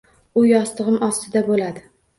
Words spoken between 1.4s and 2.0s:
bo`ladi